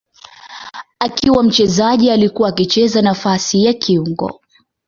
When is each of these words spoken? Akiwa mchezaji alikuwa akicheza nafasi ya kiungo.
Akiwa 0.99 1.43
mchezaji 1.43 2.11
alikuwa 2.11 2.49
akicheza 2.49 3.01
nafasi 3.01 3.63
ya 3.65 3.73
kiungo. 3.73 4.41